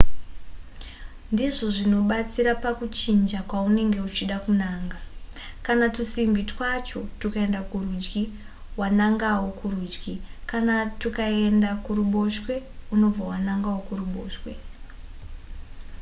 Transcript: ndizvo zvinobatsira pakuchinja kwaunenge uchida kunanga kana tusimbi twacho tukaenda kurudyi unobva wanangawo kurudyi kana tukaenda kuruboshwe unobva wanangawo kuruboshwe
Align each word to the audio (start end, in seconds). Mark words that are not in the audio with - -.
ndizvo 1.33 1.67
zvinobatsira 1.75 2.51
pakuchinja 2.63 3.39
kwaunenge 3.49 3.99
uchida 4.09 4.37
kunanga 4.45 4.99
kana 5.65 5.85
tusimbi 5.95 6.41
twacho 6.51 6.99
tukaenda 7.21 7.59
kurudyi 7.69 8.23
unobva 8.77 8.83
wanangawo 8.83 9.47
kurudyi 9.59 10.13
kana 10.49 10.75
tukaenda 11.01 11.69
kuruboshwe 11.83 12.53
unobva 12.93 13.23
wanangawo 13.31 13.79
kuruboshwe 13.87 14.51